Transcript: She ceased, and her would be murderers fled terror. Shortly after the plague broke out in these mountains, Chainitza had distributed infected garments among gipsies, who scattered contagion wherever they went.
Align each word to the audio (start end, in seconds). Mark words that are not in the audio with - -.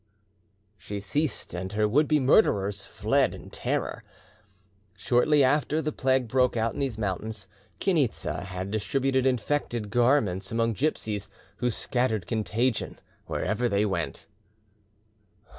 She 0.79 0.99
ceased, 0.99 1.53
and 1.53 1.73
her 1.73 1.87
would 1.87 2.07
be 2.07 2.19
murderers 2.19 2.87
fled 2.87 3.51
terror. 3.53 4.03
Shortly 4.95 5.43
after 5.43 5.79
the 5.79 5.91
plague 5.91 6.27
broke 6.27 6.57
out 6.57 6.73
in 6.73 6.79
these 6.79 6.97
mountains, 6.97 7.47
Chainitza 7.79 8.45
had 8.45 8.71
distributed 8.71 9.27
infected 9.27 9.91
garments 9.91 10.51
among 10.51 10.73
gipsies, 10.73 11.29
who 11.57 11.69
scattered 11.69 12.25
contagion 12.25 12.97
wherever 13.27 13.69
they 13.69 13.85
went. 13.85 14.25